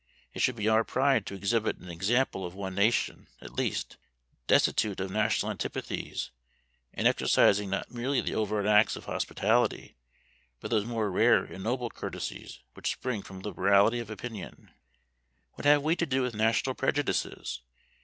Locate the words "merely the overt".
7.91-8.65